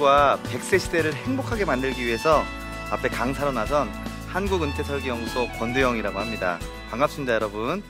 [0.00, 2.42] 여러분들과 100세 시대를 행복하게 만들기 위해서
[2.90, 3.88] 앞에 강사로 나선
[4.28, 6.58] 한국은퇴설계연구소 권도영이라고 합니다.
[6.90, 7.82] 반갑습니다, 여러분.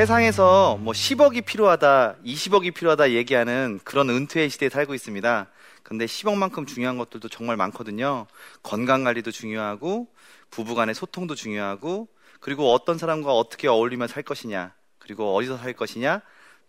[0.00, 5.46] 세상에서 뭐 10억이 필요하다, 20억이 필요하다 얘기하는 그런 은퇴의 시대에 살고 있습니다.
[5.82, 8.26] 근데 10억만큼 중요한 것들도 정말 많거든요.
[8.62, 10.08] 건강 관리도 중요하고,
[10.48, 12.08] 부부 간의 소통도 중요하고,
[12.40, 16.22] 그리고 어떤 사람과 어떻게 어울리며 살 것이냐, 그리고 어디서 살 것이냐,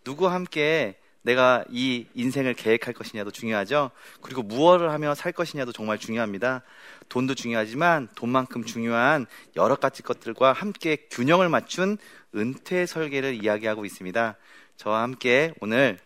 [0.04, 3.90] 누구와 함께 내가 이 인생을 계획할 것이냐도 중요하죠.
[4.20, 6.62] 그리고 무엇을 하며 살 것이냐도 정말 중요합니다.
[7.08, 11.96] 돈도 중요하지만 돈만큼 중요한 여러 가지 것들과 함께 균형을 맞춘
[12.34, 14.36] 은퇴 설계를 이야기하고 있습니다.
[14.76, 15.98] 저와 함께 오늘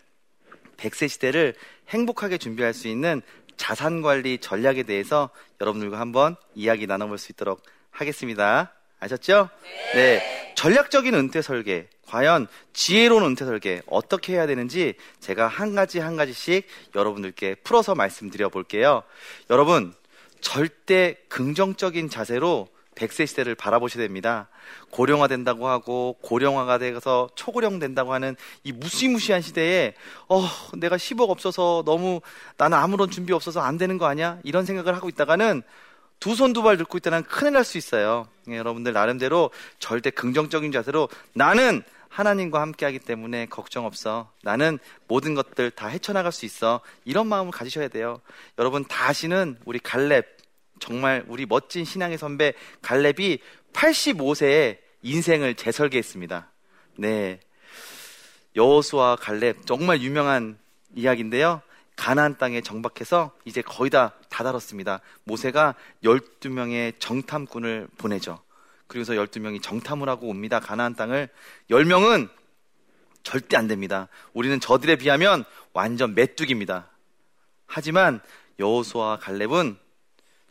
[0.77, 1.55] 100세 시대를
[1.89, 3.23] 행복하게 준비할 수 있는
[3.56, 5.30] 자산 관리 전략에 대해서
[5.61, 8.73] 여러분들과 한번 이야기 나눠볼 수 있도록 하겠습니다.
[9.07, 9.49] 아셨죠?
[9.95, 10.19] 네.
[10.19, 10.53] 네.
[10.55, 11.89] 전략적인 은퇴 설계.
[12.07, 18.48] 과연 지혜로운 은퇴 설계 어떻게 해야 되는지 제가 한 가지 한 가지씩 여러분들께 풀어서 말씀드려
[18.48, 19.03] 볼게요.
[19.51, 19.92] 여러분,
[20.41, 24.48] 절대 긍정적인 자세로 100세 시대를 바라보셔야 됩니다.
[24.91, 29.95] 고령화 된다고 하고 고령화가 돼서 초고령 된다고 하는 이 무시무시한 시대에
[30.29, 30.42] 어
[30.79, 32.20] 내가 10억 없어서 너무
[32.57, 34.39] 나는 아무런 준비 없어서 안 되는 거 아니야?
[34.45, 35.63] 이런 생각을 하고 있다가는
[36.21, 38.27] 두 손 두 발 들고 있다는 큰일 날 수 있어요.
[38.49, 44.31] 예, 여러분들 나름대로 절대 긍정적인 자세로 나는 하나님과 함께하기 때문에 걱정 없어.
[44.43, 46.81] 나는 모든 것들 다 헤쳐나갈 수 있어.
[47.05, 48.21] 이런 마음을 가지셔야 돼요.
[48.59, 50.25] 여러분 다시는 우리 갈렙
[50.81, 53.39] 정말 우리 멋진 신앙의 선배 갈렙이
[53.75, 56.51] 85세에 인생을 재설계했습니다.
[56.97, 57.41] 네.
[58.55, 60.59] 여호수아 갈렙 정말 유명한
[60.95, 61.61] 이야기인데요.
[61.96, 65.01] 가나안 땅에 정박해서 이제 거의 다 다다랐습니다.
[65.24, 65.74] 모세가
[66.05, 68.40] 12명의 정탐꾼을 보내죠.
[68.86, 70.61] 그래서 12명이 정탐을 하고 옵니다.
[70.61, 71.29] 가나안 땅을
[71.70, 72.29] 10명은
[73.23, 74.08] 절대 안 됩니다.
[74.35, 76.89] 우리는 저들에 비하면 완전 메뚜기입니다.
[77.67, 78.20] 하지만
[78.61, 79.77] 여호수아 갈렙은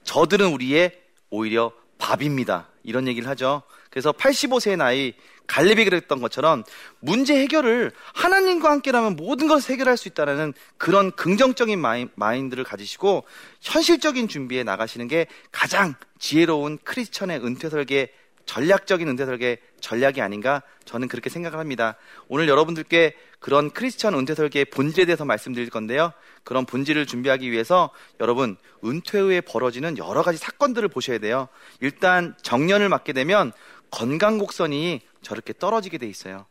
[0.03, 2.67] 저들은 우리의 오히려 밥입니다.
[2.83, 3.63] 이런 얘기를 하죠.
[3.89, 5.13] 그래서 85세의 나이
[5.47, 6.63] 갈렙이 그랬던 것처럼
[6.99, 13.23] 문제 해결을 하나님과 함께라면 모든 것을 해결할 수 있다는 그런 긍정적인 마인, 마인드를 가지시고
[13.61, 18.11] 현실적인 준비에 나가시는 게 가장 지혜로운 크리스천의 은퇴 설계
[18.45, 21.95] 전략적인 은퇴 설계 전략이 아닌가 저는 그렇게 생각을 합니다.
[22.27, 26.13] 오늘 여러분들께 그런 크리스천 은퇴 설계의 본질에 대해서 말씀드릴 건데요.
[26.43, 27.89] 그런 본질을 준비하기 위해서
[28.19, 31.47] 여러분 은퇴 후에 벌어지는 여러 가지 사건들을 보셔야 돼요.
[31.79, 33.51] 일단 정년을 맞게 되면
[33.91, 36.45] 건강 곡선이 저렇게 떨어지게 돼 있어요.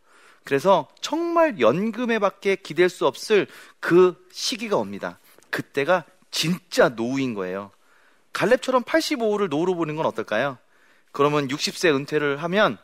[0.44, 3.46] 그래서 정말 연금에밖에 기댈 수 없을
[3.80, 5.18] 그 시기가 옵니다.
[5.48, 7.70] 그때가 진짜 노후인 거예요.
[8.34, 10.58] 갈렙처럼 85를 노후로 보는 건 어떨까요?
[11.12, 12.76] 그러면 60세 은퇴를 하면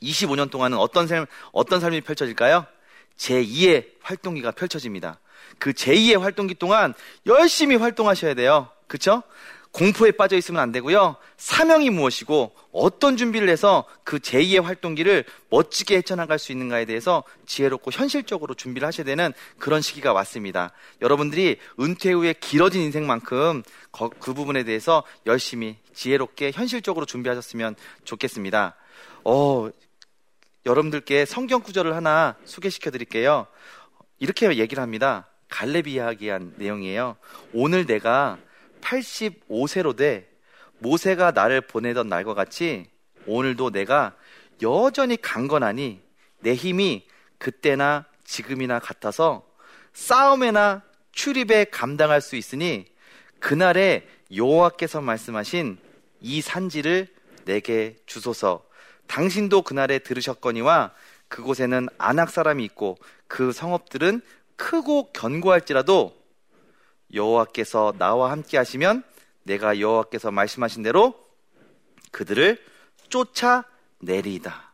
[0.00, 2.66] 25년 동안은 어떤 삶, 어떤 삶이 펼쳐질까요?
[3.16, 5.18] 제2의 활동기가 펼쳐집니다.
[5.58, 6.94] 그 제2의 활동기 동안
[7.26, 8.70] 열심히 활동하셔야 돼요.
[8.86, 9.22] 그쵸?
[9.72, 11.16] 공포에 빠져 있으면 안 되고요.
[11.36, 18.54] 사명이 무엇이고 어떤 준비를 해서 그 제2의 활동기를 멋지게 헤쳐나갈 수 있는가에 대해서 지혜롭고 현실적으로
[18.54, 20.72] 준비를 하셔야 되는 그런 시기가 왔습니다.
[21.00, 23.62] 여러분들이 은퇴 후에 길어진 인생만큼
[24.18, 28.74] 그 부분에 대해서 열심히 지혜롭게 현실적으로 준비하셨으면 좋겠습니다.
[29.24, 29.70] 어,
[30.66, 33.46] 여러분들께 성경 구절을 하나 소개시켜 드릴게요.
[34.18, 35.28] 이렇게 얘기를 합니다.
[35.48, 37.16] 갈렙이 이야기한 내용이에요.
[37.52, 38.38] 오늘 내가
[38.88, 40.28] 85세로 돼
[40.78, 42.86] 모세가 나를 보내던 날과 같이
[43.26, 44.14] 오늘도 내가
[44.62, 46.00] 여전히 강건하니
[46.40, 47.06] 내 힘이
[47.38, 49.46] 그때나 지금이나 같아서
[49.92, 50.82] 싸움에나
[51.12, 52.86] 출입에 감당할 수 있으니
[53.40, 55.78] 그날에 여호와께서 말씀하신
[56.20, 57.08] 이 산지를
[57.44, 58.64] 내게 주소서.
[59.06, 60.92] 당신도 그날에 들으셨거니와
[61.28, 64.20] 그곳에는 안악 사람이 있고 그 성읍들은
[64.56, 66.17] 크고 견고할지라도
[67.14, 69.02] 여호와께서 나와 함께 하시면
[69.42, 71.14] 내가 여호와께서 말씀하신 대로
[72.10, 72.58] 그들을
[73.08, 74.72] 쫓아내리이다.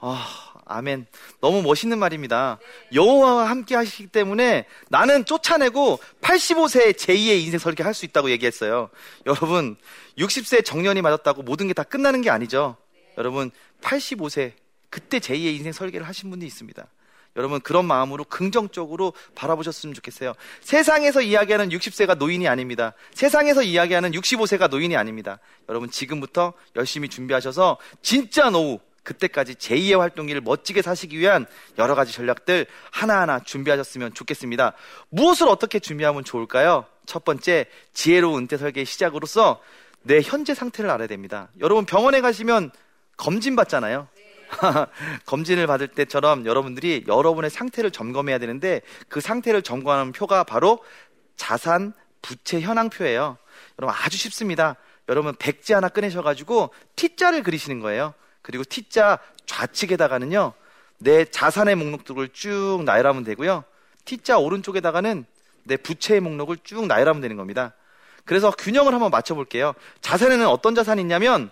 [0.00, 0.26] 아,
[0.64, 1.06] 아멘.
[1.40, 2.58] 너무 멋있는 말입니다.
[2.94, 8.90] 여호와와 함께 하시기 때문에 나는 쫓아내고 85세 제2의 인생 설계 할 수 있다고 얘기했어요.
[9.26, 9.76] 여러분,
[10.18, 12.76] 60세 정년이 맞았다고 모든 게 다 끝나는 게 아니죠.
[13.16, 13.50] 여러분,
[13.80, 14.52] 85세
[14.90, 16.86] 그때 제2의 인생 설계를 하신 분이 있습니다.
[17.38, 20.34] 여러분 그런 마음으로 긍정적으로 바라보셨으면 좋겠어요.
[20.60, 22.92] 세상에서 이야기하는 60세가 노인이 아닙니다.
[23.14, 25.38] 세상에서 이야기하는 65세가 노인이 아닙니다.
[25.68, 31.46] 여러분 지금부터 열심히 준비하셔서 진짜 노후 그때까지 제2의 활동기를 멋지게 사시기 위한
[31.78, 34.74] 여러 가지 전략들 하나하나 준비하셨으면 좋겠습니다.
[35.08, 36.84] 무엇을 어떻게 준비하면 좋을까요?
[37.06, 39.62] 첫 번째, 지혜로운 은퇴 설계의 시작으로서
[40.02, 41.48] 내 현재 상태를 알아야 됩니다.
[41.60, 42.70] 여러분 병원에 가시면
[43.16, 44.08] 검진 받잖아요.
[45.26, 50.82] 검진을 받을 때처럼 여러분들이 여러분의 상태를 점검해야 되는데 그 상태를 점검하는 표가 바로
[51.36, 51.92] 자산
[52.22, 53.38] 부채 현황표예요.
[53.78, 54.76] 여러분 아주 쉽습니다.
[55.08, 58.14] 여러분 백지 하나 꺼내셔가지고 T자를 그리시는 거예요.
[58.42, 60.52] 그리고 T자 좌측에다가는요
[60.98, 63.64] 내 자산의 목록들을 쭉 나열하면 되고요.
[64.04, 65.24] T자 오른쪽에다가는
[65.64, 67.74] 내 부채의 목록을 쭉 나열하면 되는 겁니다.
[68.24, 69.74] 그래서 균형을 한번 맞춰볼게요.
[70.00, 71.50] 자산에는 어떤 자산이 있냐면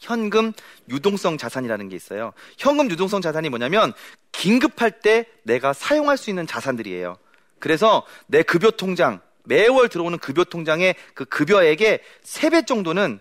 [0.00, 0.52] 현금
[0.88, 2.32] 유동성 자산이라는 게 있어요.
[2.58, 3.92] 현금 유동성 자산이 뭐냐면
[4.32, 7.16] 긴급할 때 내가 사용할 수 있는 자산들이에요.
[7.58, 13.20] 그래서 내 급여 통장 매월 들어오는 급여 통장의 그 급여액의 3배 정도는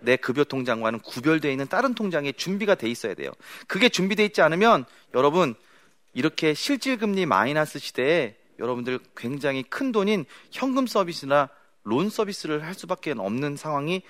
[0.00, 3.32] 내 급여 통장과는 구별되어 있는 다른 통장에 준비가 돼 있어야 돼요.
[3.66, 4.84] 그게 준비되어 있지 않으면
[5.14, 5.54] 여러분
[6.12, 11.48] 이렇게 실질금리 마이너스 시대에 여러분들 굉장히 큰 돈인 현금 서비스나
[11.82, 14.02] 론 서비스를 할 수밖에 없는 상황이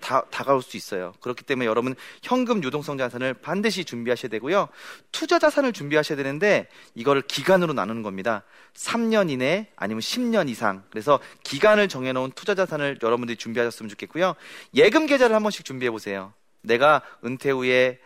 [0.00, 1.12] 다, 다가올 수 있어요.
[1.20, 4.68] 그렇기 때문에 여러분 현금 유동성 자산을 반드시 준비하셔야 되고요.
[5.12, 8.44] 투자 자산을 준비하셔야 되는데 이걸 기간으로 나누는 겁니다.
[8.74, 10.84] 3년 이내 아니면 10년 이상.
[10.90, 14.34] 그래서 기간을 정해놓은 투자 자산을 여러분들이 준비하셨으면 좋겠고요.
[14.74, 16.32] 예금 계좌를 한 번씩 준비해 보세요.
[16.62, 18.00] 내가 은퇴 후에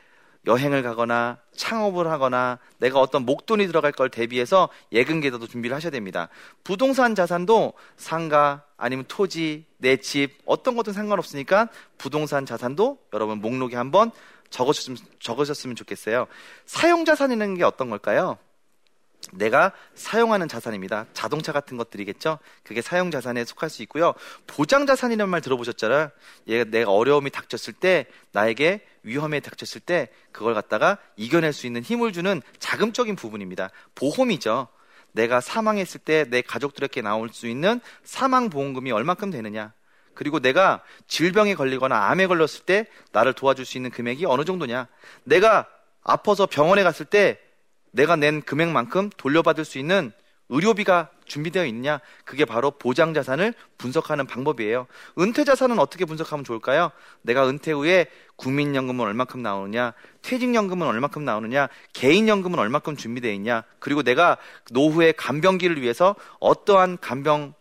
[0.48, 6.28] 여행을 가거나 창업을 하거나 내가 어떤 목돈이 들어갈 걸 대비해서 예금 계좌도 준비를 하셔야 됩니다.
[6.64, 11.68] 부동산 자산도 상가 아니면 토지, 내 집 어떤 것든 상관없으니까
[11.98, 14.10] 부동산 자산도 여러분 목록에 한번
[14.50, 16.26] 적으셨으면 좋겠어요.
[16.64, 18.38] 사용 자산이라는 게 어떤 걸까요?
[19.32, 21.06] 내가 사용하는 자산입니다.
[21.12, 22.38] 자동차 같은 것들이겠죠?
[22.62, 24.14] 그게 사용 자산에 속할 수 있고요.
[24.46, 26.10] 보장 자산이라는 말 들어보셨잖아요.
[26.68, 32.40] 내가 어려움이 닥쳤을 때, 나에게 위험에 닥쳤을 때, 그걸 갖다가 이겨낼 수 있는 힘을 주는
[32.58, 33.70] 자금적인 부분입니다.
[33.94, 34.68] 보험이죠.
[35.12, 39.72] 내가 사망했을 때 내 가족들에게 나올 수 있는 사망 보험금이 얼마큼 되느냐.
[40.14, 44.88] 그리고 내가 질병에 걸리거나 암에 걸렸을 때 나를 도와줄 수 있는 금액이 어느 정도냐.
[45.24, 45.66] 내가
[46.02, 47.38] 아파서 병원에 갔을 때
[47.98, 50.12] 내가 낸 금액만큼 돌려받을 수 있는
[50.50, 52.00] 의료비가 준비되어 있냐?
[52.24, 54.86] 그게 바로 보장 자산을 분석하는 방법이에요.
[55.18, 56.92] 은퇴 자산은 어떻게 분석하면 좋을까요?
[57.22, 58.06] 내가 은퇴 후에
[58.36, 59.94] 국민연금은 얼마큼 나오느냐?
[60.22, 61.68] 퇴직연금은 얼마큼 나오느냐?
[61.92, 63.64] 개인연금은 얼마큼 준비되어 있냐?
[63.80, 64.38] 그리고 내가
[64.70, 67.52] 노후의 간병기를 위해서 어떠한 간병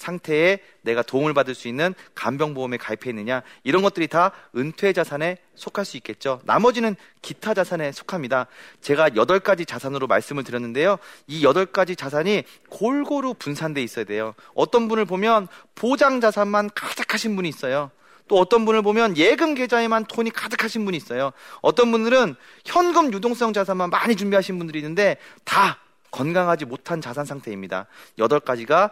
[0.00, 5.84] 상태에 내가 도움을 받을 수 있는 간병보험에 가입해 있느냐 이런 것들이 다 은퇴 자산에 속할
[5.84, 6.40] 수 있겠죠.
[6.44, 8.46] 나머지는 기타 자산에 속합니다.
[8.80, 10.96] 제가 여덟 가지 자산으로 말씀을 드렸는데요.
[11.26, 14.34] 이 여덟 가지 자산이 골고루 분산돼 있어야 돼요.
[14.54, 17.90] 어떤 분을 보면 보장 자산만 가득하신 분이 있어요.
[18.26, 21.32] 또 어떤 분을 보면 예금 계좌에만 돈이 가득하신 분이 있어요.
[21.60, 25.78] 어떤 분들은 현금 유동성 자산만 많이 준비하신 분들이 있는데 다
[26.10, 27.86] 건강하지 못한 자산 상태입니다.
[28.18, 28.90] 여덟 가지가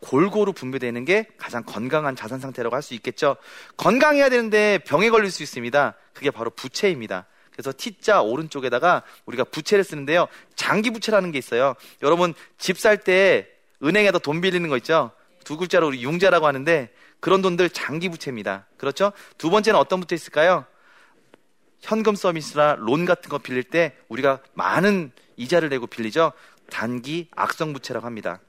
[0.00, 3.36] 골고루 분배되는 게 가장 건강한 자산 상태라고 할 수 있겠죠.
[3.76, 5.94] 건강해야 되는데 병에 걸릴 수 있습니다.
[6.14, 7.26] 그게 바로 부채입니다.
[7.52, 10.26] 그래서 T자 오른쪽에다가 우리가 부채를 쓰는데요.
[10.56, 11.74] 장기 부채라는 게 있어요.
[12.02, 13.48] 여러분 집 살 때
[13.82, 15.10] 은행에다 돈 빌리는 거 있죠.
[15.44, 16.90] 두 글자로 우리 융자라고 하는데
[17.20, 18.66] 그런 돈들 장기 부채입니다.
[18.78, 19.12] 그렇죠?
[19.36, 20.64] 두 번째는 어떤 부채 있을까요?
[21.80, 26.32] 현금 서비스나 론 같은 거 빌릴 때 우리가 많은 이자를 내고 빌리죠.
[26.70, 28.40] 단기 악성 부채라고 합니다.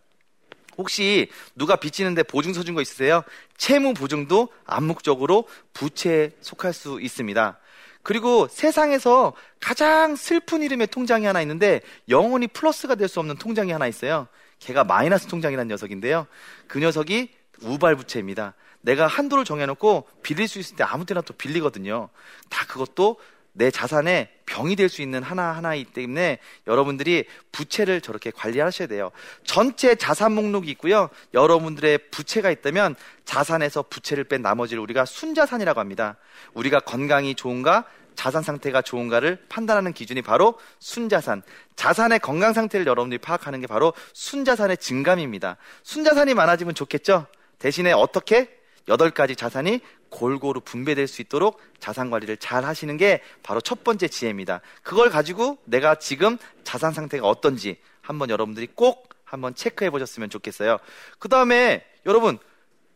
[0.77, 3.23] 혹시 누가 빚지는데 보증 서 준 거 있으세요?
[3.57, 7.57] 채무 보증도 암묵적으로 부채에 속할 수 있습니다.
[8.03, 13.87] 그리고 세상에서 가장 슬픈 이름의 통장이 하나 있는데 영원히 플러스가 될 수 없는 통장이 하나
[13.87, 14.27] 있어요.
[14.59, 16.25] 걔가 마이너스 통장이라는 녀석인데요.
[16.67, 17.29] 그 녀석이
[17.61, 18.55] 우발부채입니다.
[18.81, 22.09] 내가 한도를 정해놓고 빌릴 수 있을 때 아무 때나 또 빌리거든요.
[22.49, 23.17] 다 그것도
[23.53, 29.11] 내 자산에 병이 될 수 있는 하나하나이기 때문에 여러분들이 부채를 저렇게 관리하셔야 돼요.
[29.45, 31.09] 전체 자산 목록이 있고요.
[31.33, 36.17] 여러분들의 부채가 있다면 자산에서 부채를 뺀 나머지를 우리가 순자산이라고 합니다.
[36.53, 41.41] 우리가 건강이 좋은가, 자산 상태가 좋은가를 판단하는 기준이 바로 순자산.
[41.77, 45.55] 자산의 건강 상태를 여러분들이 파악하는 게 바로 순자산의 증감입니다.
[45.83, 47.27] 순자산이 많아지면 좋겠죠?
[47.59, 48.49] 대신에 어떻게?
[48.89, 49.79] 여덟 가지 자산이
[50.21, 54.61] 골고루 분배될 수 있도록 자산 관리를 잘 하시는 게 바로 첫 번째 지혜입니다.
[54.83, 60.77] 그걸 가지고 내가 지금 자산 상태가 어떤지 한번 여러분들이 꼭 한번 체크해 보셨으면 좋겠어요.
[61.17, 62.37] 그 다음에 여러분,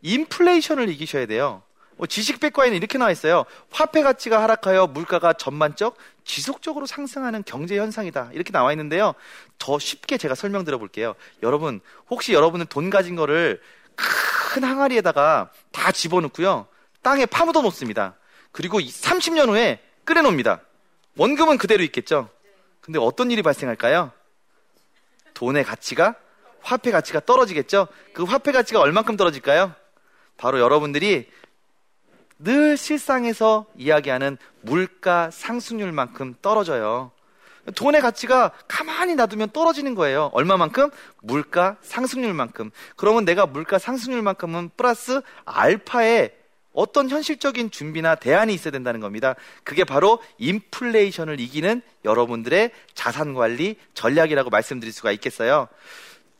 [0.03, 1.63] 인플레이션을 이기셔야 돼요.
[1.97, 3.45] 뭐 지식 백과에는 이렇게 나와 있어요.
[3.71, 8.29] 화폐 가치가 하락하여 물가가 전반적 지속적으로 상승하는 경제 현상이다.
[8.33, 9.15] 이렇게 나와 있는데요.
[9.57, 11.15] 더 쉽게 제가 설명드려 볼게요.
[11.41, 13.61] 여러분, 혹시 여러분은 돈 가진 거를
[13.95, 16.67] 큰 항아리에다가 다 집어넣고요.
[17.05, 18.15] 땅에 파묻어 놓습니다.
[18.51, 20.61] 그리고 30년 후에 끓여 놓습니다.
[21.17, 22.31] 원금은 그대로 있겠죠?
[22.81, 24.11] 근데 어떤 일이 발생할까요?
[25.35, 26.15] 돈의 가치가,
[26.61, 27.89] 화폐 가치가 떨어지겠죠?
[28.15, 29.75] 그 화폐 가치가 얼만큼 떨어질까요?
[30.37, 31.29] 바로 여러분들이
[32.39, 37.11] 늘 실상에서 이야기하는 물가 상승률만큼 떨어져요.
[37.75, 40.31] 돈의 가치가 가만히 놔두면 떨어지는 거예요.
[40.33, 40.89] 얼마만큼?
[41.21, 42.71] 물가 상승률만큼.
[42.95, 46.44] 그러면 내가 물가 상승률만큼은 플러스 알파에
[46.75, 49.35] 어떤 현실적인 준비나 대안이 있어야 된다는 겁니다.
[49.63, 55.67] 그게 바로 인플레이션을 이기는 여러분들의 자산 관리 전략이라고 말씀드릴 수가 있겠어요.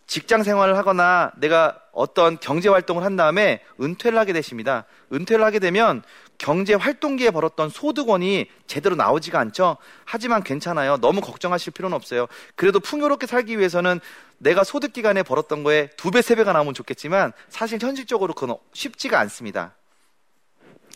[0.08, 4.86] 직장 생활을 하거나 내가 어떤 경제 활동을 한 다음에 은퇴를 하게 되십니다.
[5.12, 6.04] 은퇴를 하게 되면
[6.38, 9.78] 경제 활동기에 벌었던 소득원이 제대로 나오지가 않죠.
[10.04, 10.98] 하지만 괜찮아요.
[10.98, 12.28] 너무 걱정하실 필요는 없어요.
[12.56, 14.00] 그래도 풍요롭게 살기 위해서는
[14.38, 19.18] 내가 소득 기간에 벌었던 거에 두 배, 세 배가 나오면 좋겠지만 사실 현실적으로 그건 쉽지가
[19.22, 19.74] 않습니다.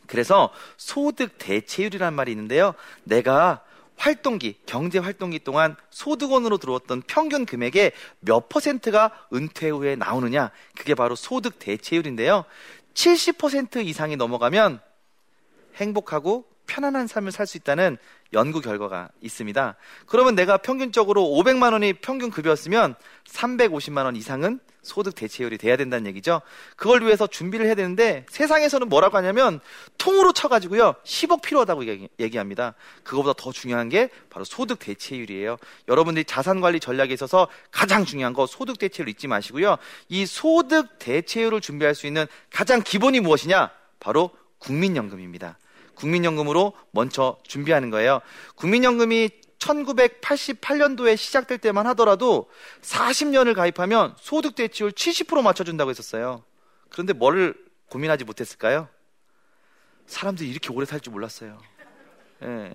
[0.09, 2.73] 그래서 소득 대체율이라는 말이 있는데요.
[3.03, 3.63] 내가
[3.95, 10.51] 활동기, 경제 활동기 동안 소득원으로 들어왔던 평균 금액의 몇 퍼센트가 은퇴 후에 나오느냐?
[10.77, 12.45] 그게 바로 소득 대체율인데요.
[12.93, 14.79] 70% 이상이 넘어가면
[15.75, 17.97] 행복하고 편안한 삶을 살 수 있다는
[18.31, 19.75] 연구 결과가 있습니다.
[20.05, 22.93] 그러면 내가 평균적으로 500만 원이 평균 급여였으면
[23.25, 26.41] 350만 원 이상은 소득 대체율이 돼야 된다는 얘기죠.
[26.75, 29.59] 그걸 위해서 준비를 해야 되는데 세상에서는 뭐라고 하냐면
[29.97, 31.85] 통으로 쳐가지고요 10억 필요하다고
[32.19, 35.57] 얘기, 합니다 그거보다 더 중요한 게 바로 소득 대체율이에요.
[35.87, 39.77] 여러분들이 자산 관리 전략에 있어서 가장 중요한 거 소득 대체율 잊지 마시고요.
[40.07, 43.71] 이 소득 대체율을 준비할 수 있는 가장 기본이 무엇이냐?
[43.99, 45.57] 바로 국민연금입니다.
[45.99, 48.21] 국민연금으로 먼저 준비하는 거예요.
[48.55, 49.29] 국민연금이
[49.59, 52.49] 1988년도에 시작될 때만 하더라도
[52.81, 56.43] 40년을 가입하면 소득 대치율 70% 맞춰준다고 했었어요.
[56.89, 57.55] 그런데 뭐를
[57.89, 58.87] 고민하지 못했을까요?
[60.07, 61.59] 사람들이 이렇게 오래 살 줄 몰랐어요.
[62.43, 62.73] 예.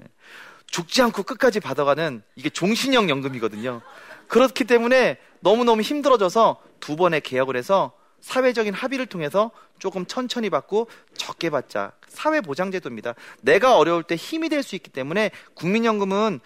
[0.66, 3.80] 죽지 않고 끝까지 받아가는 이게 종신형 연금이거든요.
[4.28, 7.92] 그렇기 때문에 너무너무 힘들어져서 두 번의 개혁을 해서
[8.28, 11.92] 사회적인 합의를 통해서 조금 천천히 받고 적게 받자.
[12.08, 13.14] 사회 보장제도입니다.
[13.42, 16.40] 내가 어려울 때 힘이 될 수 있기 때문에 국민연금은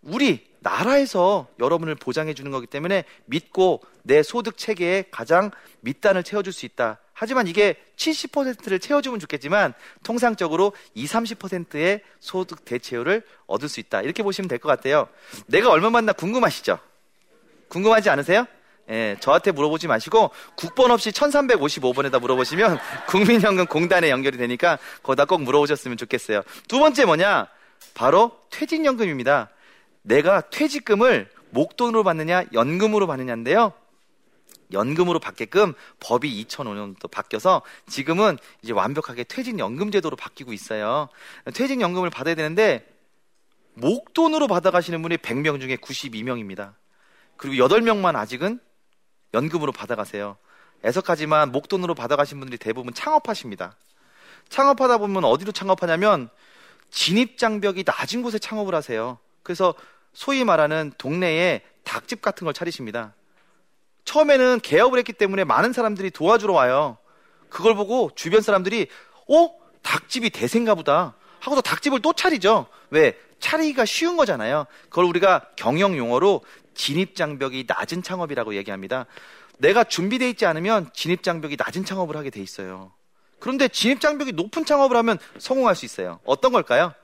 [0.00, 5.50] 우리 나라에서 여러분을 보장해 주는 거기 때문에 믿고 내 소득 체계에 가장
[5.82, 6.98] 밑단을 채워줄 수 있다.
[7.12, 14.00] 하지만 이게 70%를 채워주면 좋겠지만 통상적으로 20, 30%의 소득 대체율을 얻을 수 있다.
[14.00, 15.08] 이렇게 보시면 될 것 같아요.
[15.46, 16.78] 내가 얼마 받나 궁금하시죠?
[17.68, 18.46] 궁금하지 않으세요?
[18.90, 25.96] 예, 저한테 물어보지 마시고 국번 없이 1355번에다 물어보시면 국민연금 공단에 연결이 되니까 거기다 꼭 물어보셨으면
[25.96, 26.42] 좋겠어요.
[26.68, 27.48] 두 번째 뭐냐?
[27.94, 29.50] 바로 퇴직연금입니다.
[30.02, 33.72] 내가 퇴직금을 목돈으로 받느냐, 연금으로 받느냐인데요.
[34.72, 41.08] 연금으로 받게끔 법이 2005년부터 바뀌어서 지금은 이제 완벽하게 퇴직연금 제도로 바뀌고 있어요.
[41.54, 42.86] 퇴직연금을 받아야 되는데
[43.74, 46.74] 목돈으로 받아가시는 분이 100명 중에 92명입니다.
[47.36, 48.60] 그리고 8명만 아직은
[49.34, 50.36] 연금으로 받아가세요.
[50.84, 53.74] 애석하지만 목돈으로 받아가신 분들이 대부분 창업하십니다.
[54.48, 56.30] 창업하다 보면 어디로 창업하냐면
[56.90, 59.18] 진입장벽이 낮은 곳에 창업을 하세요.
[59.42, 59.74] 그래서
[60.12, 63.14] 소위 말하는 동네에 닭집 같은 걸 차리십니다.
[64.04, 66.96] 처음에는 개업을 했기 때문에 많은 사람들이 도와주러 와요.
[67.50, 68.88] 그걸 보고 주변 사람들이
[69.28, 69.50] 어?
[69.82, 72.66] 닭집이 대세인가 보다 하고서 닭집을 또 차리죠.
[72.90, 73.18] 왜?
[73.38, 74.66] 차리기가 쉬운 거잖아요.
[74.88, 76.42] 그걸 우리가 경영 용어로
[76.78, 79.04] 진입장벽이 낮은 창업이라고 얘기합니다.
[79.58, 82.92] 내가 준비되어 있지 않으면 진입장벽이 낮은 창업을 하게 돼 있어요.
[83.40, 86.20] 그런데 진입장벽이 높은 창업을 하면 성공할 수 있어요.
[86.24, 86.94] 어떤 걸까요?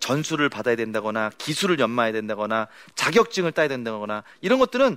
[0.00, 4.96] 전수를 받아야 된다거나 기술을 연마해야 된다거나 자격증을 따야 된다거나 이런 것들은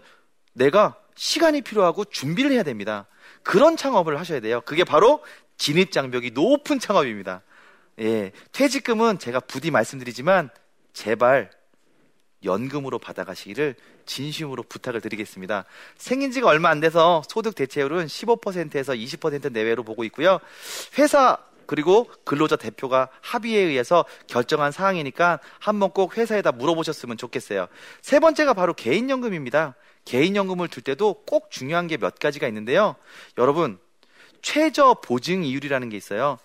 [0.53, 3.05] 내가 시간이 필요하고 준비를 해야 됩니다.
[3.43, 4.61] 그런 창업을 하셔야 돼요.
[4.61, 5.23] 그게 바로
[5.57, 7.41] 진입장벽이 높은 창업입니다.
[7.99, 10.49] 예, 퇴직금은 제가 부디 말씀드리지만
[10.93, 11.51] 제발
[12.43, 15.65] 연금으로 받아가시기를 진심으로 부탁을 드리겠습니다.
[15.97, 20.39] 생긴 지가 얼마 안 돼서 소득 대체율은 15%에서 20% 내외로 보고 있고요.
[20.97, 27.67] 회사 그리고 근로자 대표가 합의에 의해서 결정한 사항이니까 한번 꼭 회사에다 물어보셨으면 좋겠어요.
[28.01, 29.75] 세 번째가 바로 개인연금입니다.
[30.03, 32.95] 개인연금을 들 때도 꼭 중요한 게 몇 가지가 있는데요.
[33.37, 33.79] 여러분,
[34.41, 36.39] 최저 보증 이율이라는 게 있어요.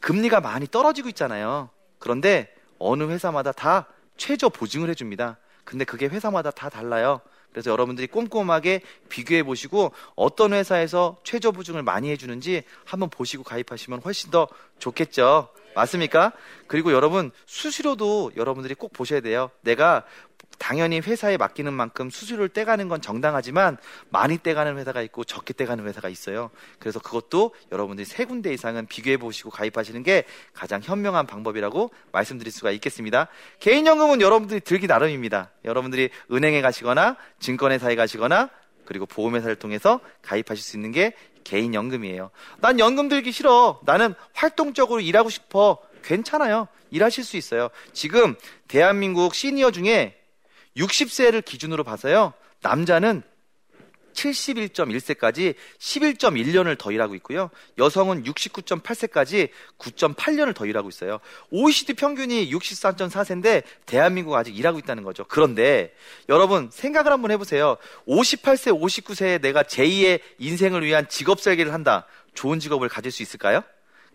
[0.00, 1.70] 금리가 많이 떨어지고 있잖아요.
[1.98, 5.38] 그런데 어느 회사마다 다 최저 보증을 해줍니다.
[5.64, 7.20] 근데 그게 회사마다 다 달라요.
[7.52, 14.30] 그래서 여러분들이 꼼꼼하게 비교해 보시고 어떤 회사에서 최저 보증을 많이 해주는지 한번 보시고 가입하시면 훨씬
[14.30, 15.50] 더 좋겠죠.
[15.74, 16.32] 맞습니까?
[16.66, 19.50] 그리고 여러분 수수료도 여러분들이 꼭 보셔야 돼요.
[19.60, 20.04] 내가
[20.58, 23.76] 당연히 회사에 맡기는 만큼 수수료를 떼가는 건 정당하지만
[24.10, 26.50] 많이 떼가는 회사가 있고 적게 떼가는 회사가 있어요.
[26.78, 32.70] 그래서 그것도 여러분들이 세 군데 이상은 비교해 보시고 가입하시는 게 가장 현명한 방법이라고 말씀드릴 수가
[32.72, 33.28] 있겠습니다.
[33.60, 35.50] 개인연금은 여러분들이 들기 나름입니다.
[35.64, 38.50] 여러분들이 은행에 가시거나 증권회사에 가시거나
[38.84, 42.30] 그리고 보험회사를 통해서 가입하실 수 있는 게 개인연금이에요.
[42.60, 43.80] 난 연금 들기 싫어.
[43.84, 45.78] 나는 활동적으로 일하고 싶어.
[46.04, 46.68] 괜찮아요.
[46.90, 47.68] 일하실 수 있어요.
[47.92, 48.34] 지금
[48.68, 50.21] 대한민국 시니어 중에
[50.76, 52.32] 60세를 기준으로 봐서요.
[52.60, 53.22] 남자는
[54.12, 57.50] 71.1세까지 11.1년을 더 일하고 있고요.
[57.78, 59.48] 여성은 69.8세까지
[59.78, 61.18] 9.8년을 더 일하고 있어요.
[61.50, 65.24] OECD 평균이 64.4세인데 대한민국 아직 일하고 있다는 거죠.
[65.28, 65.94] 그런데
[66.28, 67.76] 여러분 생각을 한번 해보세요.
[68.06, 72.06] 58세, 59세에 내가 제2의 인생을 위한 직업 설계를 한다.
[72.34, 73.62] 좋은 직업을 가질 수 있을까요?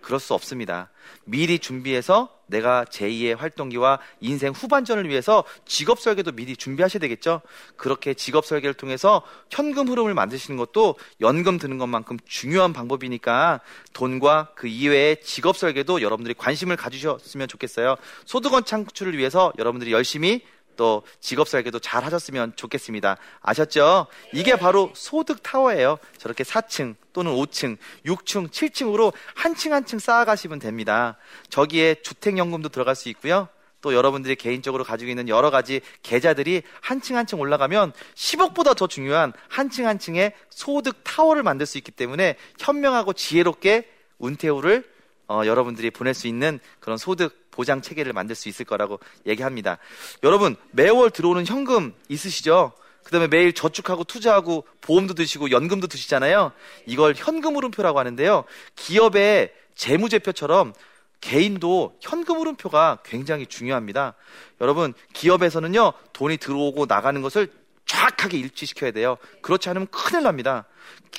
[0.07, 0.89] 그럴 수 없습니다.
[1.25, 7.41] 미리 준비해서 내가 제2의 활동기와 인생 후반전을 위해서 직업 설계도 미리 준비하셔야 되겠죠?
[7.75, 13.59] 그렇게 직업 설계를 통해서 현금 흐름을 만드시는 것도 연금 드는 것만큼 중요한 방법이니까
[13.91, 17.97] 돈과 그 이외의 직업 설계도 여러분들이 관심을 가지셨으면 좋겠어요.
[18.23, 20.41] 소득원 창출을 위해서 여러분들이 열심히
[20.77, 23.17] 또 직업 설계도 잘 하셨으면 좋겠습니다.
[23.41, 24.07] 아셨죠?
[24.34, 25.98] 이게 바로 소득 타워예요.
[26.17, 31.17] 저렇게 4층 또는 5층, 6층, 7층으로 한 층 한 층 쌓아가시면 됩니다.
[31.50, 33.50] 저기에 주택연금도 들어갈 수 있고요.
[33.81, 38.87] 또 여러분들이 개인적으로 가지고 있는 여러 가지 계좌들이 한 층 한 층 올라가면 10억보다 더
[38.87, 43.87] 중요한 한 층 한 층의 소득 타워를 만들 수 있기 때문에 현명하고 지혜롭게
[44.24, 44.83] 은퇴후를
[45.29, 49.79] 어, 여러분들이 보낼 수 있는 그런 소득 보장 체계를 만들 수 있을 거라고 얘기합니다.
[50.22, 52.72] 여러분 매월 들어오는 현금 있으시죠?
[53.03, 56.51] 그 다음에 매일 저축하고 투자하고 보험도 드시고 연금도 드시잖아요.
[56.85, 58.43] 이걸 현금 흐름표라고 하는데요.
[58.75, 60.74] 기업의 재무제표처럼
[61.20, 64.13] 개인도 현금 흐름표가 굉장히 중요합니다.
[64.61, 67.51] 여러분 기업에서는요 돈이 들어오고 나가는 것을
[67.87, 69.17] 정확하게 일치시켜야 돼요.
[69.41, 70.65] 그렇지 않으면 큰일 납니다.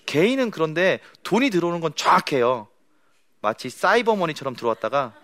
[0.06, 2.68] 개인은 그런데 돈이 들어오는 건 정확해요.
[3.40, 5.14] 마치 사이버머니처럼 들어왔다가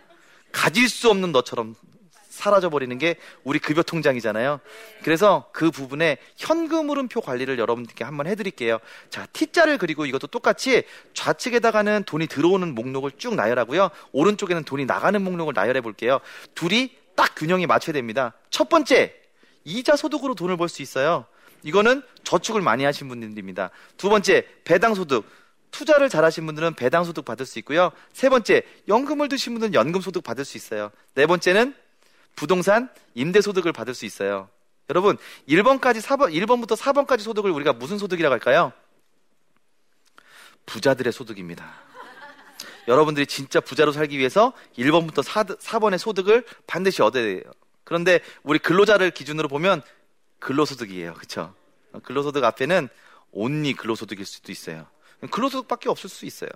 [0.54, 1.74] 가질 수 없는 너처럼
[2.30, 4.60] 사라져 버리는 게 우리 급여 통장이잖아요.
[5.02, 8.78] 그래서 그 부분에 현금 흐름표 관리를 여러분들께 한번 해드릴게요.
[9.10, 13.90] 자, T자를 그리고 이것도 똑같이 좌측에다가는 돈이 들어오는 목록을 쭉 나열하고요.
[14.12, 16.20] 오른쪽에는 돈이 나가는 목록을 나열해 볼게요.
[16.54, 18.32] 둘이 딱 균형이 맞춰야 됩니다.
[18.50, 19.14] 첫 번째,
[19.64, 21.26] 이자 소득으로 돈을 벌 수 있어요.
[21.62, 23.70] 이거는 저축을 많이 하신 분들입니다.
[23.96, 25.24] 두 번째, 배당 소득.
[25.74, 27.90] 투자를 잘하신 분들은 배당 소득 받을 수 있고요.
[28.12, 30.92] 세 번째, 연금을 드신 분들은 연금 소득 받을 수 있어요.
[31.14, 31.74] 네 번째는
[32.36, 34.48] 부동산 임대 소득을 받을 수 있어요.
[34.88, 38.72] 여러분, 1번까지 4번, 1번부터 4번까지 소득을 우리가 무슨 소득이라고 할까요?
[40.66, 41.74] 부자들의 소득입니다.
[42.86, 47.42] 여러분들이 진짜 부자로 살기 위해서 1번부터 4, 4번의 소득을 반드시 얻어야 돼요.
[47.82, 49.82] 그런데 우리 근로자를 기준으로 보면
[50.38, 51.14] 근로소득이에요.
[51.14, 51.52] 그쵸?
[52.04, 52.88] 근로소득 앞에는
[53.32, 54.86] 온리 근로소득일 수도 있어요.
[55.30, 56.50] 근로소득밖에 없을 수 있어요.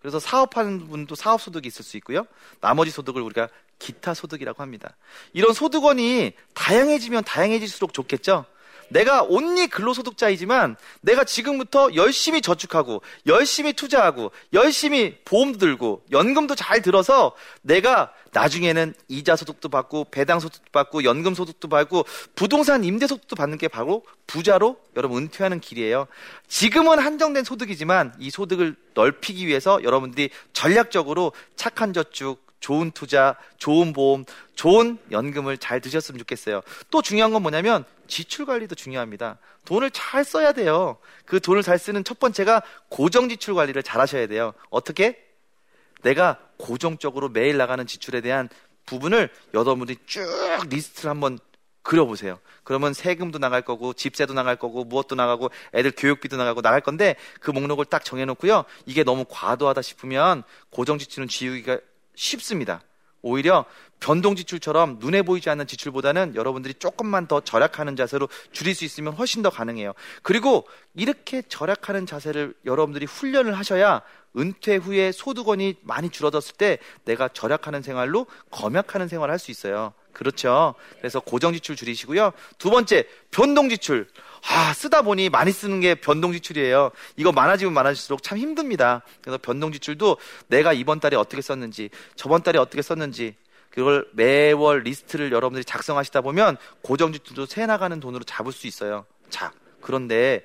[0.00, 2.26] 그래서 사업하는 분도 사업소득이 있을 수 있고요.
[2.60, 4.96] 나머지 소득을 우리가 기타 소득이라고 합니다.
[5.32, 8.46] 이런 소득원이 다양해지면 다양해질수록 좋겠죠?
[8.90, 17.32] 내가 온리 근로소득자이지만 내가 지금부터 열심히 저축하고 열심히 투자하고 열심히 보험도 들고 연금도 잘 들어서
[17.62, 23.58] 내가 나중에는 이자 소득도 받고 배당 소득도 받고 연금 소득도 받고 부동산 임대 소득도 받는
[23.58, 26.06] 게 바로 부자로 여러분 은퇴하는 길이에요.
[26.46, 34.24] 지금은 한정된 소득이지만 이 소득을 넓히기 위해서 여러분들이 전략적으로 착한 저축, 좋은 투자, 좋은 보험,
[34.54, 36.60] 좋은 연금을 잘 드셨으면 좋겠어요.
[36.90, 39.38] 또 중요한 건 뭐냐면 지출 관리도 중요합니다.
[39.64, 40.98] 돈을 잘 써야 돼요.
[41.24, 44.52] 그 돈을 잘 쓰는 첫 번째가 고정 지출 관리를 잘 하셔야 돼요.
[44.68, 45.18] 어떻게?
[46.02, 48.48] 내가 고정적으로 매일 나가는 지출에 대한
[48.86, 50.22] 부분을 여러분들이 쭉
[50.68, 51.38] 리스트를 한번
[51.82, 52.38] 그려보세요.
[52.62, 57.50] 그러면 세금도 나갈 거고, 집세도 나갈 거고, 무엇도 나가고, 애들 교육비도 나가고 나갈 건데, 그
[57.50, 58.64] 목록을 딱 정해놓고요.
[58.86, 61.78] 이게 너무 과도하다 싶으면 고정지출은 지우기가
[62.20, 62.82] 쉽습니다.
[63.22, 63.64] 오히려
[63.98, 69.42] 변동 지출처럼 눈에 보이지 않는 지출보다는 여러분들이 조금만 더 절약하는 자세로 줄일 수 있으면 훨씬
[69.42, 69.92] 더 가능해요.
[70.22, 74.02] 그리고 이렇게 절약하는 자세를 여러분들이 훈련을 하셔야
[74.38, 79.92] 은퇴 후에 소득원이 많이 줄어들었을 때 내가 절약하는 생활로 검약하는 생활을 할 수 있어요.
[80.12, 80.74] 그렇죠.
[80.98, 82.32] 그래서 고정 지출 줄이시고요.
[82.58, 84.08] 두 번째, 변동 지출.
[84.46, 86.90] 아, 쓰다 보니 많이 쓰는 게 변동 지출이에요.
[87.16, 89.02] 이거 많아지면 많아질수록 참 힘듭니다.
[89.20, 90.16] 그래서 변동 지출도
[90.48, 93.34] 내가 이번 달에 어떻게 썼는지, 저번 달에 어떻게 썼는지,
[93.70, 99.06] 그걸 매월 리스트를 여러분들이 작성하시다 보면 고정 지출도 새 나가는 돈으로 잡을 수 있어요.
[99.28, 100.44] 자, 그런데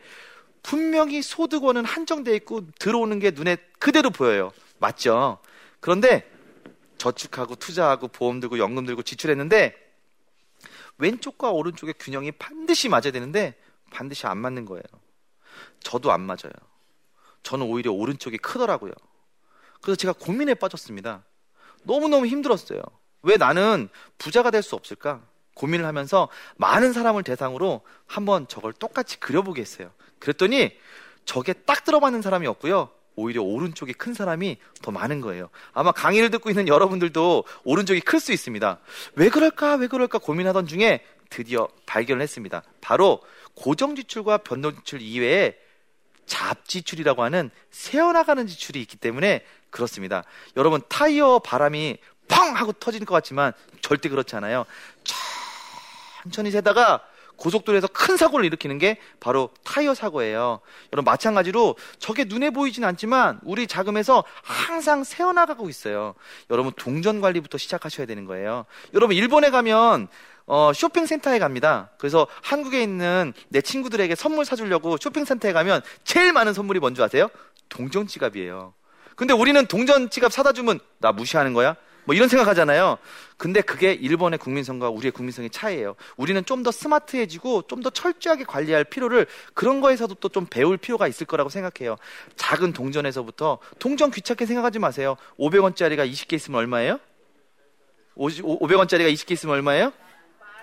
[0.62, 4.52] 분명히 소득원은 한정돼 있고 들어오는 게 눈에 그대로 보여요.
[4.78, 5.40] 맞죠?
[5.80, 6.30] 그런데
[6.98, 9.76] 저축하고 투자하고 보험 들고 연금 들고 지출했는데
[10.98, 13.56] 왼쪽과 오른쪽의 균형이 반드시 맞아야 되는데
[13.96, 14.84] 반드시 안 맞는 거예요.
[15.80, 16.52] 저도 안 맞아요.
[17.44, 18.92] 저는 오히려 오른쪽이 크더라고요.
[19.82, 21.24] 그래서 제가 고민에 빠졌습니다.
[21.84, 22.82] 너무너무 힘들었어요.
[23.22, 25.22] 왜 나는 부자가 될 수 없을까?
[25.56, 26.28] 고민을 하면서
[26.58, 29.92] 많은 사람을 대상으로 한번 저걸 똑같이 그려보게 했어요.
[30.20, 30.78] 그랬더니
[31.24, 32.90] 저게 딱 들어맞는 사람이 없고요.
[33.16, 35.50] 오히려 오른쪽이 큰 사람이 더 많은 거예요.
[35.72, 38.80] 아마 강의를 듣고 있는 여러분들도 오른쪽이 클 수 있습니다.
[39.16, 42.64] 왜 그럴까, 왜 그럴까 고민하던 중에 드디어 발견을 했습니다.
[42.82, 43.22] 바로
[43.56, 45.58] 고정지출과 변동지출 이외에
[46.26, 50.24] 잡지출이라고 하는 새어나가는 지출이 있기 때문에 그렇습니다.
[50.58, 52.56] 여러분, 타이어 바람이 팡!
[52.56, 54.66] 하고 터질 것 같지만 절대 그렇지 않아요.
[56.24, 57.02] 천천히 세다가
[57.36, 60.62] 고속도로에서 큰 사고를 일으키는 게 바로 타이어 사고예요.
[60.94, 66.16] 여러분 마찬가지로 저게 눈에 보이진 않지만 우리 자금에서 항상 새어나가고 있어요.
[66.50, 68.66] 여러분 동전 관리부터 시작하셔야 되는 거예요.
[68.94, 70.08] 여러분 일본에 가면
[70.48, 71.90] 어, 쇼핑센터에 갑니다.
[71.98, 77.30] 그래서 한국에 있는 내 친구들에게 선물 사주려고 쇼핑센터에 가면 제일 많은 선물이 뭔지 아세요?
[77.70, 78.74] 동전 지갑이에요.
[79.16, 81.76] 근데 우리는 동전 지갑 사다 주면 나 무시하는 거야?
[82.04, 83.00] 뭐 이런 생각하잖아요.
[83.38, 85.96] 근데 그게 일본의 국민성과 우리의 국민성의 차이예요.
[86.18, 91.08] 우리는 좀 더 스마트해지고 좀 더 철저하게 관리할 필요를 그런 거에서도 또 좀 배울 필요가
[91.08, 91.96] 있을 거라고 생각해요.
[92.36, 95.18] 작은 동전에서부터 동전 귀찮게 생각하지 마세요.
[95.40, 97.00] 500원짜리가 20개 있으면 얼마예요?
[98.18, 99.92] 500원짜리가 20개 있으면 얼마예요?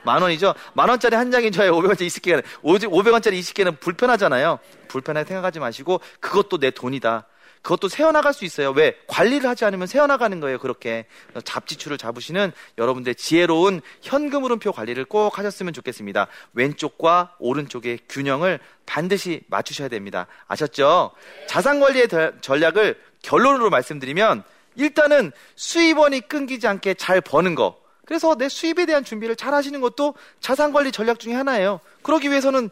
[0.04, 0.54] 만 원이죠?
[0.74, 4.58] 만 원짜리 한 장이 저의 500원짜리 20개는, 500원짜리 20개는 불편하잖아요.
[4.88, 7.26] 불편하게 생각하지 마시고, 그것도 내 돈이다.
[7.62, 8.72] 그것도 세어나갈 수 있어요.
[8.72, 8.96] 왜?
[9.06, 10.58] 관리를 하지 않으면 세어나가는 거예요.
[10.58, 11.06] 그렇게.
[11.44, 16.26] 잡지출을 잡으시는 여러분들의 지혜로운 현금 흐름표 관리를 꼭 하셨으면 좋겠습니다.
[16.54, 20.26] 왼쪽과 오른쪽의 균형을 반드시 맞추셔야 됩니다.
[20.48, 21.12] 아셨죠?
[21.46, 22.08] 자산 관리의
[22.40, 24.42] 전략을 결론으로 말씀드리면
[24.74, 27.80] 일단은 수입원이 끊기지 않게 잘 버는 거.
[28.04, 31.80] 그래서 내 수입에 대한 준비를 잘 하시는 것도 자산 관리 전략 중에 하나예요.
[32.02, 32.70] 그러기 위해서는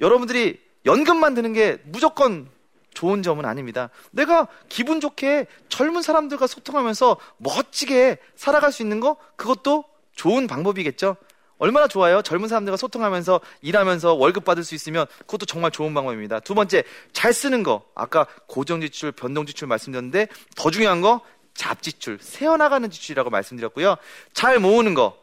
[0.00, 2.48] 여러분들이 연금만 드는 게 무조건
[2.94, 3.90] 좋은 점은 아닙니다.
[4.10, 9.84] 내가 기분 좋게 젊은 사람들과 소통하면서 멋지게 살아갈 수 있는 거 그것도
[10.14, 11.16] 좋은 방법이겠죠.
[11.58, 12.20] 얼마나 좋아요?
[12.20, 16.40] 젊은 사람들과 소통하면서 일하면서 월급 받을 수 있으면 그것도 정말 좋은 방법입니다.
[16.40, 17.82] 두 번째, 잘 쓰는 거.
[17.94, 21.22] 아까 고정 지출, 변동 지출 말씀드렸는데 더 중요한 거
[21.56, 23.96] 잡지출, 세어나가는 지출이라고 말씀드렸고요.
[24.32, 25.18] 잘 모으는 거.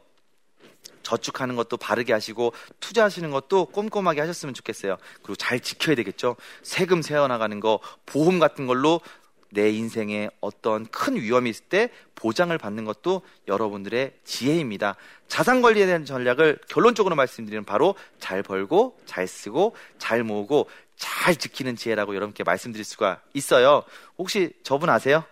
[1.03, 4.97] 저축하는 것도 바르게 하시고 투자하시는 것도 꼼꼼하게 하셨으면 좋겠어요.
[5.17, 6.37] 그리고 잘 지켜야 되겠죠.
[6.61, 9.01] 세금 세어나가는 거, 보험 같은 걸로
[9.49, 14.95] 내 인생에 어떤 큰 위험이 있을 때 보장을 받는 것도 여러분들의 지혜입니다.
[15.27, 21.75] 자산 관리에 대한 전략을 결론적으로 말씀드리는 바로 잘 벌고 잘 쓰고 잘 모으고 잘 지키는
[21.75, 23.83] 지혜라고 여러분께 말씀드릴 수가 있어요.
[24.17, 25.23] 혹시 저분 아세요?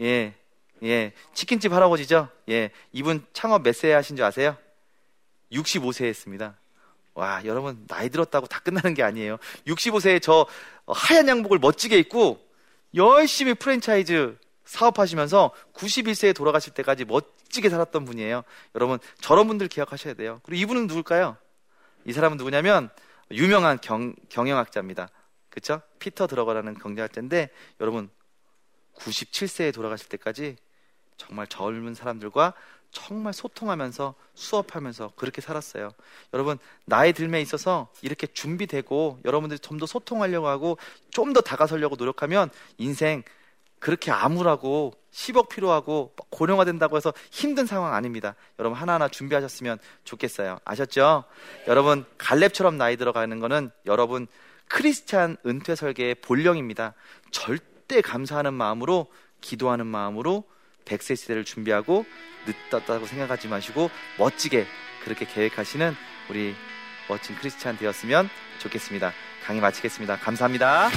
[0.00, 0.34] 예.
[0.82, 2.28] 예, 치킨집 할아버지죠?
[2.48, 4.56] 예, 이분 창업 몇 세 하신 줄 아세요?
[5.52, 6.56] 65세 했습니다.
[7.12, 9.36] 와, 여러분, 나이 들었다고 다 끝나는 게 아니에요.
[9.66, 10.46] 65세에 저
[10.86, 12.40] 하얀 양복을 멋지게 입고
[12.94, 18.42] 열심히 프랜차이즈 사업하시면서 91세에 돌아가실 때까지 멋지게 살았던 분이에요.
[18.74, 20.40] 여러분, 저런 분들 기억하셔야 돼요.
[20.44, 21.36] 그리고 이분은 누굴까요?
[22.06, 22.88] 이 사람은 누구냐면
[23.32, 25.08] 유명한 경, 경영학자입니다.
[25.50, 25.82] 그쵸?
[25.98, 28.08] 피터 들어가라는 경제학자인데 여러분
[29.00, 30.56] 97세에 돌아가실 때까지
[31.16, 32.54] 정말 젊은 사람들과
[32.92, 35.92] 정말 소통하면서 수업하면서 그렇게 살았어요.
[36.34, 40.78] 여러분, 나이 들에 있어서 이렇게 준비되고 여러분들이 좀 더 소통하려고 하고
[41.10, 43.22] 좀 더 다가서려고 노력하면 인생
[43.78, 48.34] 그렇게 암울하고 10억 필요하고 고령화 된다고 해서 힘든 상황 아닙니다.
[48.58, 50.58] 여러분 하나하나 준비하셨으면 좋겠어요.
[50.64, 51.24] 아셨죠?
[51.68, 54.26] 여러분 갈렙처럼 나이 들어가는 거는 여러분
[54.68, 56.94] 크리스찬 은퇴 설계의 본령입니다.
[57.30, 57.69] 절대
[58.00, 59.08] 감사하는 마음으로
[59.40, 60.44] 기도하는 마음으로
[60.84, 62.04] 100세 시대를 준비하고
[62.70, 64.66] 늦었다고 생각하지 마시고 멋지게
[65.04, 65.94] 그렇게 계획하시는
[66.28, 66.54] 우리
[67.08, 69.12] 멋진 크리스찬 되었으면 좋겠습니다.
[69.44, 70.18] 강의 마치겠습니다.
[70.18, 70.90] 감사합니다.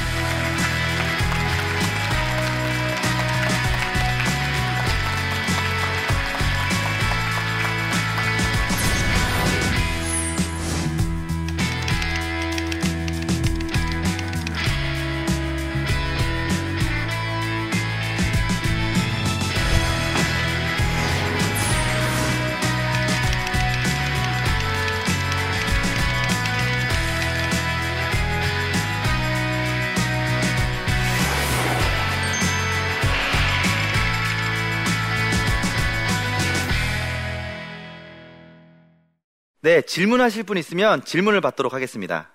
[39.63, 42.30] 네, 질문하실 분 있으면 질문을 받도록 하겠습니다.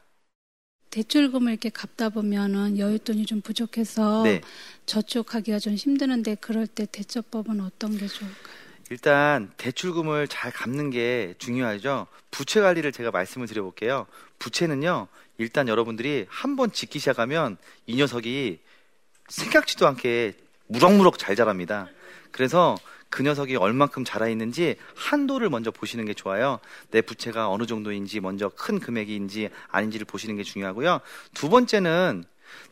[0.88, 4.40] 대출금을 이렇게 갚다 보면은 여윳돈이 좀 부족해서 네.
[4.86, 8.58] 저축하기가 좀 힘드는데 그럴 때 대처법은 어떤 게 좋을까요?
[8.90, 12.06] 일단 대출금을 잘 갚는 게 중요하죠.
[12.30, 14.06] 부채 관리를 제가 말씀을 드려볼게요.
[14.38, 18.58] 부채는요, 일단 여러분들이 한 번 짓기 시작하면 이 녀석이
[19.28, 20.32] 생각지도 않게
[20.68, 21.88] 무럭무럭 잘 자랍니다.
[22.32, 22.74] 그래서
[23.10, 26.60] 그 녀석이 얼만큼 자라 있는지 한도를 먼저 보시는 게 좋아요.
[26.90, 31.00] 내 부채가 어느 정도인지 먼저 큰 금액인지 아닌지를 보시는 게 중요하고요.
[31.34, 32.24] 두 번째는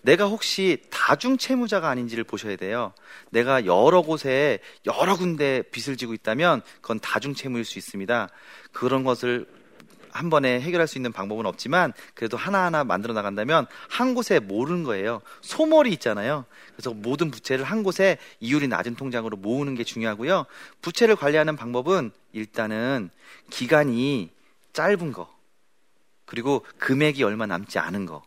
[0.02, 2.92] 내가 혹시 다중 채무자가 아닌지를 보셔야 돼요.
[3.30, 8.28] 내가 여러 곳에 여러 군데 빚을 지고 있다면 그건 다중 채무일 수 있습니다.
[8.72, 9.46] 그런 것을
[10.16, 15.20] 한 번에 해결할 수 있는 방법은 없지만 그래도 하나하나 만들어 나간다면 한 곳에 모르는 거예요.
[15.42, 16.44] 소몰이 있잖아요.
[16.72, 20.46] 그래서 모든 부채를 한 곳에 이율이 낮은 통장으로 모으는 게 중요하고요.
[20.82, 23.10] 부채를 관리하는 방법은 일단은
[23.50, 24.30] 기간이
[24.72, 25.34] 짧은 거,
[26.26, 28.22] 그리고 금액이 얼마 남지 않은 거,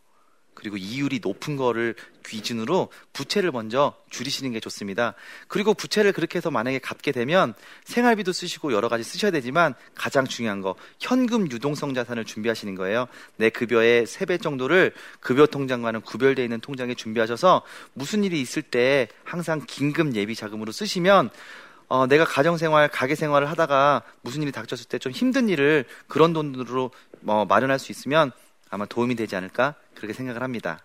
[0.59, 1.95] 그리고 이율이 높은 거를
[2.27, 5.15] 기준으로 부채를 먼저 줄이시는 게 좋습니다.
[5.47, 7.53] 그리고 부채를 그렇게 해서 만약에 갚게 되면
[7.85, 13.07] 생활비도 쓰시고 여러 가지 쓰셔야 되지만 가장 중요한 거 현금 유동성 자산을 준비하시는 거예요.
[13.37, 19.61] 내 급여의 3배 정도를 급여 통장과는 구별되어 있는 통장에 준비하셔서 무슨 일이 있을 때 항상
[19.65, 21.31] 긴급 예비 자금으로 쓰시면
[21.87, 26.91] 어, 내가 가정생활, 가게생활을 하다가 무슨 일이 닥쳤을 때 좀 힘든 일을 그런 돈으로
[27.25, 28.31] 어, 마련할 수 있으면
[28.69, 30.83] 아마 도움이 되지 않을까 그렇게 생각을 합니다.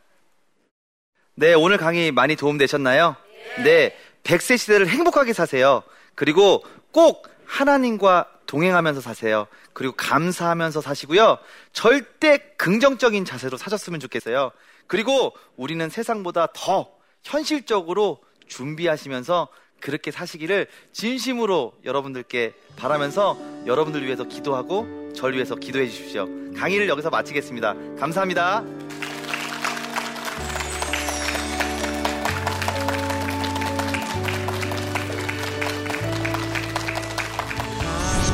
[1.35, 3.17] 네, 오늘 강의 많이 도움되셨나요?
[3.65, 5.83] 네, 100세 시대를 행복하게 사세요.
[6.15, 9.47] 그리고 꼭 하나님과 동행하면서 사세요.
[9.73, 11.39] 그리고 감사하면서 사시고요.
[11.73, 14.53] 절대 긍정적인 자세로 사셨으면 좋겠어요.
[14.87, 16.91] 그리고 우리는 세상보다 더
[17.23, 19.49] 현실적으로 준비하시면서
[19.81, 26.29] 그렇게 사시기를 진심으로 여러분들께 바라면서 여러분들 위해서 기도하고 절 위해서 기도해 주십시오.
[26.57, 27.75] 강의를 여기서 마치겠습니다.
[27.99, 28.63] 감사합니다.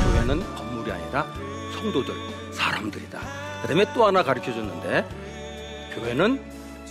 [0.05, 1.27] 교회는 건물이 아니라
[1.75, 2.15] 성도들,
[2.53, 3.21] 사람들이다.
[3.63, 5.07] 그 다음에 또 하나 가르쳐 줬는데,
[5.95, 6.43] 교회는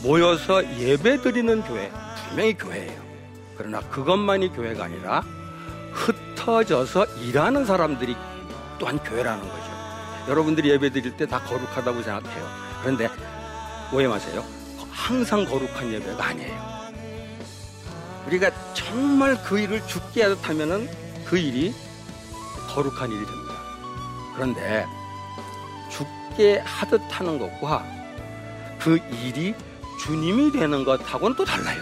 [0.03, 1.91] 모여서 예배 드리는 교회,
[2.27, 3.09] 분명히 교회예요.
[3.57, 5.23] 그러나 그것만이 교회가 아니라
[5.91, 8.15] 흩어져서 일하는 사람들이
[8.77, 9.68] 또한 교회라는 거죠.
[10.29, 12.47] 여러분들이 예배 드릴 때 다 거룩하다고 생각해요.
[12.81, 13.09] 그런데
[13.91, 14.45] 오해 마세요.
[14.91, 16.69] 항상 거룩한 예배가 아니에요.
[18.27, 20.87] 우리가 정말 그 일을 죽게 하듯 하면은
[21.25, 21.73] 그 일이
[22.69, 23.53] 거룩한 일이 됩니다.
[24.35, 24.85] 그런데
[25.89, 27.83] 죽게 하듯 하는 것과
[28.79, 29.55] 그 일이
[29.99, 31.81] 주님이 되는 것하고는 또 달라요.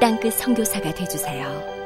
[0.00, 1.77] 땅끝 성교사가 되주세요